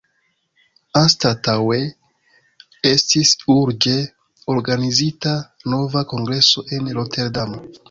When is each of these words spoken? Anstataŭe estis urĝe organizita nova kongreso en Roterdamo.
Anstataŭe 1.01 1.77
estis 2.93 3.35
urĝe 3.57 3.95
organizita 4.57 5.37
nova 5.77 6.05
kongreso 6.15 6.69
en 6.79 6.93
Roterdamo. 7.01 7.65